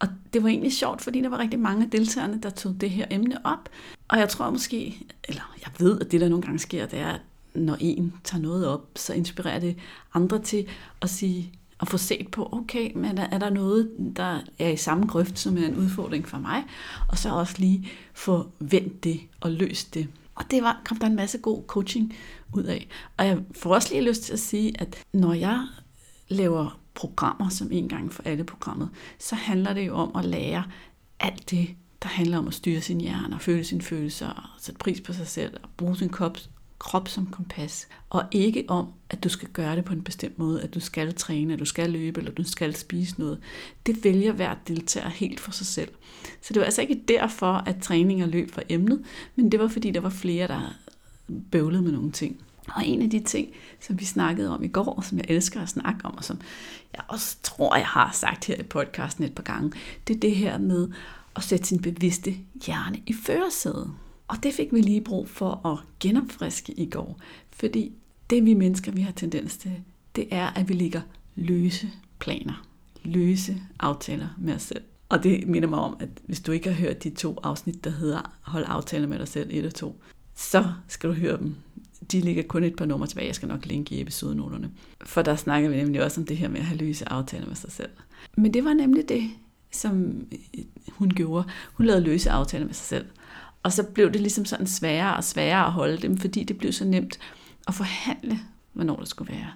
[0.03, 2.89] Og det var egentlig sjovt, fordi der var rigtig mange af deltagerne, der tog det
[2.89, 3.69] her emne op.
[4.07, 7.07] Og jeg tror måske, eller jeg ved, at det der nogle gange sker, det er,
[7.07, 7.21] at
[7.55, 9.77] når en tager noget op, så inspirerer det
[10.13, 10.67] andre til
[11.01, 15.07] at sige, at få set på, okay, men er der noget, der er i samme
[15.07, 16.63] grøft, som er en udfordring for mig,
[17.09, 20.07] og så også lige få vendt det og løst det.
[20.35, 22.13] Og det var, kom der en masse god coaching
[22.53, 22.87] ud af.
[23.17, 25.67] Og jeg får også lige lyst til at sige, at når jeg
[26.27, 30.63] laver programmer, som en gang for alle programmet, så handler det jo om at lære
[31.19, 34.79] alt det, der handler om at styre sin hjerne og føle sine følelser og sætte
[34.79, 36.37] pris på sig selv og bruge sin krop,
[36.79, 37.87] krop som kompas.
[38.09, 41.13] Og ikke om, at du skal gøre det på en bestemt måde, at du skal
[41.13, 43.39] træne, at du skal løbe eller du skal spise noget.
[43.85, 45.89] Det vælger hver deltager helt for sig selv.
[46.41, 49.03] Så det var altså ikke derfor, at træning og løb var emnet,
[49.35, 50.73] men det var fordi, der var flere, der
[51.51, 52.41] bøvlede med nogle ting.
[52.69, 53.49] Og en af de ting,
[53.79, 56.41] som vi snakkede om i går, og som jeg elsker at snakke om, og som
[56.93, 59.71] jeg også tror, jeg har sagt her i podcasten et par gange,
[60.07, 60.89] det er det her med
[61.35, 63.91] at sætte sin bevidste hjerne i førersædet.
[64.27, 67.19] Og det fik vi lige brug for at genopfriske i går,
[67.51, 67.91] fordi
[68.29, 69.71] det vi mennesker, vi har tendens til,
[70.15, 71.01] det er, at vi ligger
[71.35, 72.67] løse planer,
[73.03, 74.83] løse aftaler med os selv.
[75.09, 77.89] Og det minder mig om, at hvis du ikke har hørt de to afsnit, der
[77.89, 80.01] hedder Hold aftaler med dig selv 1 og 2,
[80.35, 81.55] så skal du høre dem
[82.13, 83.27] de ligger kun et par numre tilbage.
[83.27, 84.71] Jeg skal nok linke i episodenoterne.
[85.05, 87.55] For der snakker vi nemlig også om det her med at have løse aftaler med
[87.55, 87.89] sig selv.
[88.37, 89.29] Men det var nemlig det,
[89.71, 91.47] som øh, hun gjorde.
[91.73, 93.05] Hun lavede løse aftaler med sig selv.
[93.63, 96.71] Og så blev det ligesom sådan sværere og sværere at holde dem, fordi det blev
[96.71, 97.19] så nemt
[97.67, 98.39] at forhandle,
[98.73, 99.51] hvornår det skulle være.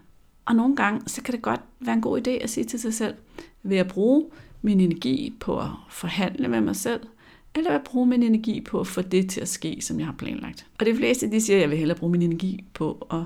[0.45, 2.93] Og nogle gange, så kan det godt være en god idé at sige til sig
[2.93, 3.15] selv,
[3.63, 4.25] vil jeg bruge
[4.61, 7.01] min energi på at forhandle med mig selv,
[7.55, 10.07] eller vil jeg bruge min energi på at få det til at ske, som jeg
[10.07, 10.65] har planlagt.
[10.79, 13.23] Og de fleste de siger, at jeg vil hellere bruge min energi på at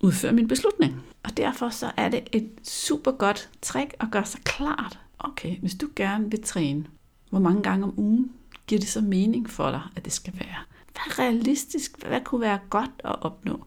[0.00, 1.02] udføre min beslutning.
[1.22, 5.74] Og derfor så er det et super godt trick at gøre sig klart, okay, hvis
[5.74, 6.84] du gerne vil træne,
[7.30, 8.32] hvor mange gange om ugen
[8.66, 10.58] giver det så mening for dig, at det skal være?
[10.92, 12.06] Hvad er realistisk?
[12.06, 13.64] Hvad kunne være godt at opnå?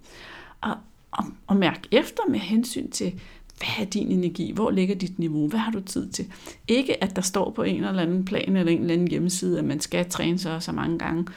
[0.61, 0.77] Og,
[1.11, 3.21] og, og mærk efter med hensyn til,
[3.57, 4.51] hvad er din energi?
[4.51, 5.47] Hvor ligger dit niveau?
[5.47, 6.31] Hvad har du tid til?
[6.67, 9.65] Ikke at der står på en eller anden plan eller en eller anden hjemmeside, at
[9.65, 11.27] man skal træne sig så mange gange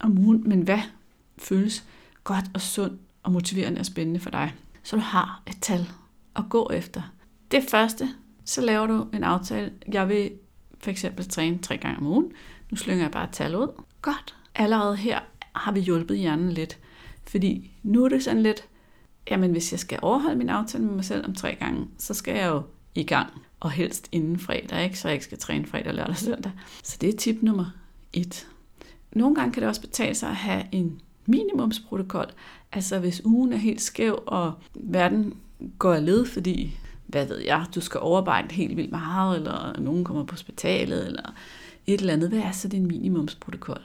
[0.00, 0.80] om ugen, men hvad
[1.38, 1.84] føles
[2.24, 4.54] godt og sundt og motiverende og spændende for dig.
[4.82, 5.88] Så du har et tal
[6.36, 7.02] at gå efter.
[7.50, 8.08] Det første,
[8.44, 9.72] så laver du en aftale.
[9.92, 10.30] Jeg vil
[10.78, 12.32] for eksempel træne tre gange om ugen.
[12.70, 13.82] Nu slynger jeg bare et tal ud.
[14.02, 14.34] Godt.
[14.54, 15.20] Allerede her
[15.52, 16.78] har vi hjulpet hjernen lidt.
[17.26, 18.64] Fordi nu er det sådan lidt,
[19.30, 22.36] jamen hvis jeg skal overholde min aftale med mig selv om tre gange, så skal
[22.36, 22.62] jeg jo
[22.94, 23.32] i gang.
[23.60, 24.98] Og helst inden fredag, ikke?
[24.98, 26.52] så jeg ikke skal træne fredag, lørdag og søndag.
[26.82, 27.70] Så det er tip nummer
[28.12, 28.46] et.
[29.12, 32.26] Nogle gange kan det også betale sig at have en minimumsprotokol.
[32.72, 35.34] Altså hvis ugen er helt skæv, og verden
[35.78, 40.04] går af led, fordi, hvad ved jeg, du skal overarbejde helt vildt meget, eller nogen
[40.04, 41.34] kommer på hospitalet, eller
[41.86, 42.28] et eller andet.
[42.28, 43.80] Hvad er så din minimumsprotokol?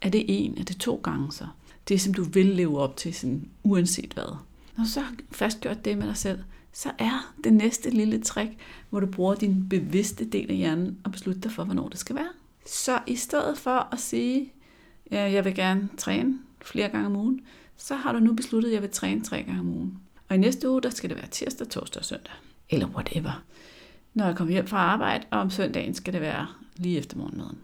[0.00, 0.58] Er det en?
[0.58, 1.46] Er det to gange så?
[1.88, 4.36] Det, som du vil leve op til, sådan, uanset hvad.
[4.76, 6.38] Når du så har fastgjort det med dig selv,
[6.72, 8.50] så er det næste lille trick,
[8.90, 12.16] hvor du bruger din bevidste del af hjernen og beslutter dig for, hvornår det skal
[12.16, 12.28] være.
[12.66, 14.52] Så i stedet for at sige,
[15.10, 17.40] ja, jeg vil gerne træne flere gange om ugen,
[17.76, 19.98] så har du nu besluttet, at jeg vil træne tre gange om ugen.
[20.28, 22.32] Og i næste uge, der skal det være tirsdag, torsdag og søndag.
[22.70, 23.42] Eller whatever.
[24.14, 27.58] Når jeg kommer hjem fra arbejde, og om søndagen skal det være lige efter morgenmaden.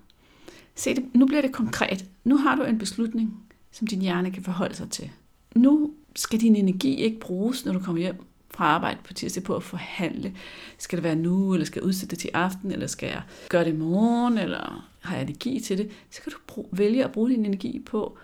[0.74, 2.04] Se, det, nu bliver det konkret.
[2.24, 3.42] Nu har du en beslutning,
[3.72, 5.10] som din hjerne kan forholde sig til.
[5.54, 9.56] Nu skal din energi ikke bruges, når du kommer hjem fra arbejde på tirsdag på
[9.56, 10.34] at forhandle.
[10.78, 13.64] Skal det være nu, eller skal jeg udsætte det til aften, eller skal jeg gøre
[13.64, 15.90] det i morgen, eller har jeg energi til det?
[16.10, 18.18] Så kan du vælge at bruge din energi på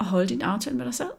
[0.00, 1.10] at holde din aftale med dig selv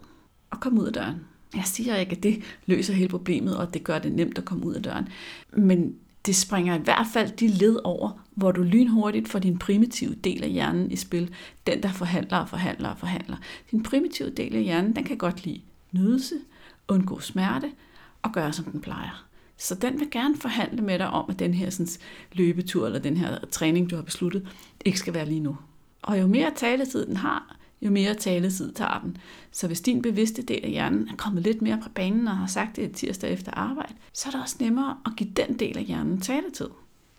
[0.49, 1.15] og komme ud af døren.
[1.55, 4.45] Jeg siger ikke, at det løser hele problemet, og at det gør det nemt at
[4.45, 5.07] komme ud af døren.
[5.53, 10.15] Men det springer i hvert fald de led over, hvor du lynhurtigt får din primitive
[10.15, 11.33] del af hjernen i spil.
[11.67, 13.37] Den, der forhandler og forhandler og forhandler.
[13.71, 15.61] Din primitive del af hjernen, den kan godt lide
[15.91, 16.36] nydelse,
[16.88, 17.71] undgå smerte
[18.21, 19.25] og gøre, som den plejer.
[19.58, 21.88] Så den vil gerne forhandle med dig om, at den her sådan,
[22.32, 24.47] løbetur eller den her træning, du har besluttet,
[24.86, 25.58] ikke skal være lige nu.
[26.02, 29.17] Og jo mere taletid den har, jo mere taletid tager den.
[29.52, 32.47] Så hvis din bevidste del af hjernen er kommet lidt mere på banen og har
[32.47, 35.84] sagt det tirsdag efter arbejde, så er det også nemmere at give den del af
[35.84, 36.69] hjernen taletid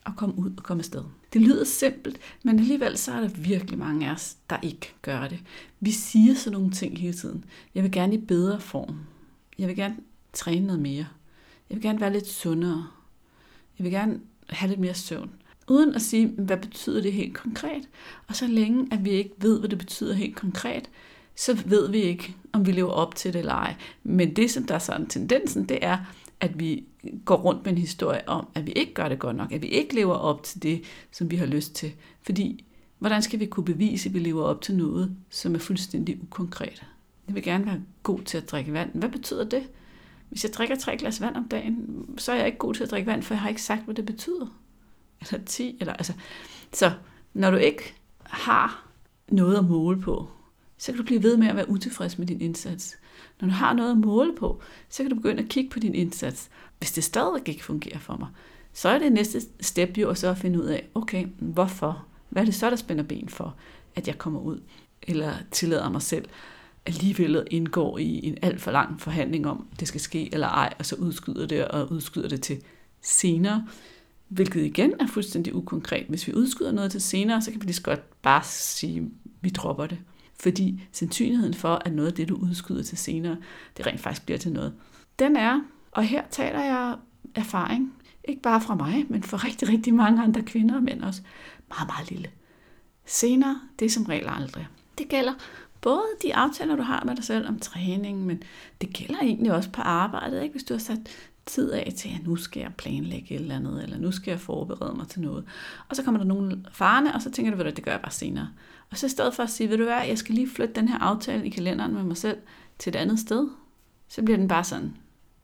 [0.06, 1.02] at komme ud og komme afsted.
[1.32, 5.28] Det lyder simpelt, men alligevel så er der virkelig mange af os, der ikke gør
[5.28, 5.38] det.
[5.80, 7.44] Vi siger sådan nogle ting hele tiden.
[7.74, 8.96] Jeg vil gerne i bedre form.
[9.58, 9.96] Jeg vil gerne
[10.32, 11.06] træne noget mere.
[11.70, 12.86] Jeg vil gerne være lidt sundere.
[13.78, 15.30] Jeg vil gerne have lidt mere søvn.
[15.68, 17.88] Uden at sige, hvad betyder det helt konkret.
[18.26, 20.90] Og så længe, at vi ikke ved, hvad det betyder helt konkret,
[21.36, 23.74] så ved vi ikke, om vi lever op til det eller ej.
[24.02, 25.98] Men det, som der er sådan tendensen, det er,
[26.40, 26.84] at vi
[27.24, 29.66] går rundt med en historie om, at vi ikke gør det godt nok, at vi
[29.66, 31.92] ikke lever op til det, som vi har lyst til.
[32.22, 32.64] Fordi,
[32.98, 36.86] hvordan skal vi kunne bevise, at vi lever op til noget, som er fuldstændig ukonkret?
[37.26, 38.90] Jeg vil gerne være god til at drikke vand.
[38.94, 39.62] Hvad betyder det?
[40.28, 42.90] Hvis jeg drikker tre glas vand om dagen, så er jeg ikke god til at
[42.90, 44.46] drikke vand, for jeg har ikke sagt, hvad det betyder.
[45.20, 46.12] Eller 10, eller altså.
[46.72, 46.92] Så
[47.34, 48.86] når du ikke har
[49.28, 50.28] noget at måle på,
[50.78, 52.98] så kan du blive ved med at være utilfreds med din indsats.
[53.40, 55.94] Når du har noget at måle på, så kan du begynde at kigge på din
[55.94, 56.50] indsats.
[56.78, 58.28] Hvis det stadig ikke fungerer for mig,
[58.72, 62.06] så er det næste step jo så at finde ud af, okay, hvorfor?
[62.28, 63.56] Hvad er det så, der spænder ben for,
[63.94, 64.60] at jeg kommer ud?
[65.02, 66.24] Eller tillader mig selv
[66.86, 70.86] alligevel indgår i en alt for lang forhandling om, det skal ske eller ej, og
[70.86, 72.62] så udskyder det og udskyder det til
[73.02, 73.66] senere,
[74.28, 76.06] hvilket igen er fuldstændig ukonkret.
[76.08, 79.06] Hvis vi udskyder noget til senere, så kan vi lige så godt bare sige, at
[79.40, 79.98] vi dropper det.
[80.40, 83.36] Fordi sandsynligheden for, at noget af det, du udskyder til senere,
[83.76, 84.72] det rent faktisk bliver til noget,
[85.18, 86.96] den er, og her taler jeg
[87.34, 91.22] erfaring, ikke bare fra mig, men fra rigtig, rigtig mange andre kvinder og mænd også,
[91.68, 92.30] meget, meget lille.
[93.06, 94.68] Senere, det er som regel aldrig.
[94.98, 95.32] Det gælder
[95.80, 98.42] både de aftaler, du har med dig selv om træning, men
[98.80, 100.42] det gælder egentlig også på arbejdet.
[100.42, 100.52] Ikke?
[100.52, 100.98] Hvis du har sat
[101.46, 104.40] tid af til, at nu skal jeg planlægge et eller andet, eller nu skal jeg
[104.40, 105.44] forberede mig til noget.
[105.88, 108.12] Og så kommer der nogle farne, og så tænker du, at det gør jeg bare
[108.12, 108.48] senere.
[108.90, 110.88] Og så i stedet for at sige, ved du hvad, jeg skal lige flytte den
[110.88, 112.38] her aftale i kalenderen med mig selv
[112.78, 113.48] til et andet sted,
[114.08, 114.96] så bliver den bare sådan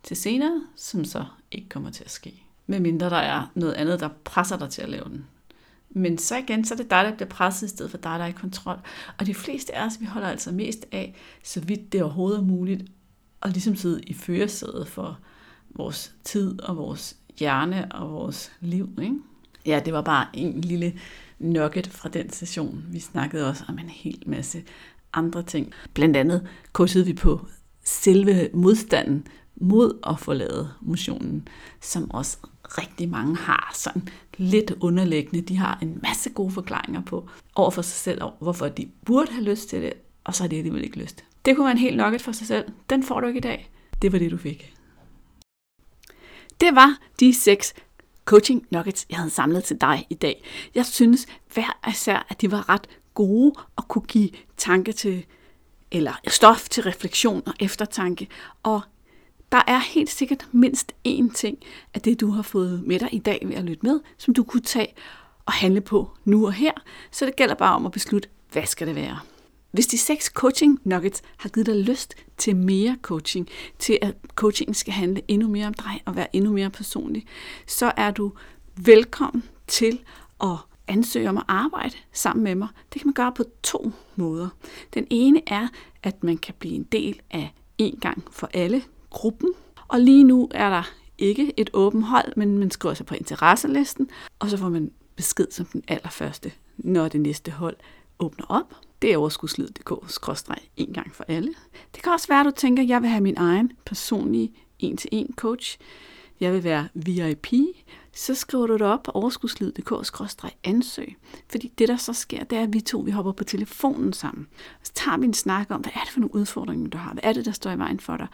[0.03, 2.43] til senere, som så ikke kommer til at ske.
[2.67, 5.27] Medmindre der er noget andet, der presser dig til at lave den.
[5.91, 8.25] Men så igen, så er det dig, der bliver presset i stedet for dig, der
[8.25, 8.79] er i kontrol.
[9.19, 12.43] Og de fleste af os, vi holder altså mest af, så vidt det overhovedet er
[12.43, 12.85] muligt,
[13.43, 15.19] at ligesom sidde i førersædet for
[15.71, 18.99] vores tid og vores hjerne og vores liv.
[19.03, 19.17] Ikke?
[19.67, 20.99] Ja, det var bare en lille
[21.39, 22.85] nugget fra den session.
[22.89, 24.63] Vi snakkede også om en hel masse
[25.13, 25.73] andre ting.
[25.95, 27.47] Blandt andet kursede vi på
[27.85, 31.49] selve modstanden mod at forlade motionen,
[31.81, 35.41] som også rigtig mange har sådan lidt underliggende.
[35.41, 39.45] De har en masse gode forklaringer på over for sig selv, hvorfor de burde have
[39.45, 39.93] lyst til det,
[40.25, 41.25] og så har de alligevel ikke lyst.
[41.45, 42.65] Det kunne være en helt nugget for sig selv.
[42.91, 43.71] Den får du ikke i dag.
[44.03, 44.75] Det var det, du fik.
[46.61, 47.75] Det var de seks
[48.27, 50.45] coaching nuggets, jeg havde samlet til dig i dag.
[50.75, 55.25] Jeg synes hver især, at de var ret gode og kunne give tanke til
[55.93, 58.29] eller stof til refleksion og eftertanke.
[58.63, 58.81] Og
[59.53, 61.59] der er helt sikkert mindst én ting
[61.95, 64.45] af det, du har fået med dig i dag ved at lytte med, som du
[64.45, 64.95] kunne tage
[65.47, 66.73] og handle på nu og her.
[67.11, 69.19] Så det gælder bare om at beslutte, hvad skal det være.
[69.77, 74.75] Hvis de seks coaching nuggets har givet dig lyst til mere coaching, til at coachingen
[74.75, 77.27] skal handle endnu mere om dig og være endnu mere personlig,
[77.67, 78.33] så er du
[78.77, 80.01] velkommen til
[80.41, 80.57] at
[80.89, 82.69] ansøge om at arbejde sammen med mig.
[82.93, 84.49] Det kan man gøre på to måder.
[84.95, 85.69] Den ene er,
[86.03, 89.51] at man kan blive en del af en gang for alle gruppen.
[89.89, 94.11] Og lige nu er der ikke et åbent hold, men man skriver sig på interesselisten,
[94.39, 97.77] og så får man besked som den allerførste, når det næste hold
[98.19, 98.75] åbner op.
[99.03, 101.55] Det er overskudslid.dk-en gang for alle.
[101.95, 105.35] Det kan også være, at du tænker, at jeg vil have min egen personlige en-til-en
[105.37, 105.79] coach.
[106.41, 107.47] Jeg vil være VIP.
[108.13, 111.17] Så skriver du det op på overskudslid.dk-ansøg.
[111.51, 114.47] Fordi det, der så sker, det er, at vi to vi hopper på telefonen sammen.
[114.83, 117.13] Så tager vi en snak om, hvad er det for nogle udfordringer, du har?
[117.13, 118.27] Hvad er det, der står i vejen for dig?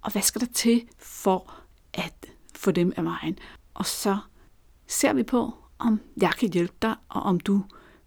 [0.00, 1.52] Og hvad skal der til for
[1.92, 3.38] at få dem af vejen?
[3.74, 4.18] Og så
[4.86, 7.64] ser vi på, om jeg kan hjælpe dig, og om du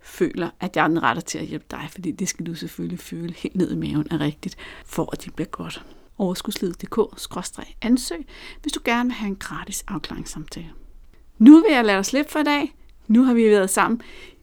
[0.08, 3.00] føler, at jeg er den rette til at hjælpe dig, fordi det skal du selvfølgelig
[3.00, 5.86] føle helt ned i maven er rigtigt, for at det bliver godt.
[6.17, 8.26] Overskudslivet.dk-ansøg,
[8.62, 10.72] hvis du gerne vil have en gratis afklaringssamtale.
[11.38, 12.76] Nu vil jeg lade dig slippe for i dag.
[13.08, 14.02] Nu har vi været sammen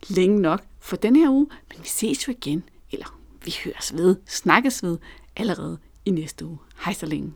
[0.08, 4.16] længe nok for den her uge, men vi ses jo igen, eller vi høres ved,
[4.26, 4.98] snakkes ved
[5.36, 6.58] allerede i næste uge.
[6.84, 7.32] Hej så længe.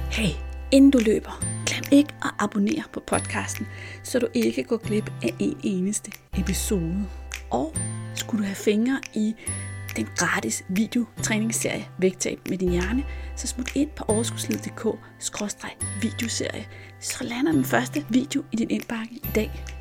[0.00, 0.34] Hey,
[0.72, 3.66] inden du løber, glem ikke at abonnere på podcasten,
[4.02, 7.06] så du ikke går glip af en eneste episode.
[7.50, 7.74] Og
[8.14, 9.34] skulle du have fingre i
[9.96, 13.04] den gratis videotræningsserie Vægtab med din hjerne,
[13.36, 16.66] så smut ind på overskudslivet.dk-videoserie.
[17.00, 19.75] så lander den første video i din indbakke i dag.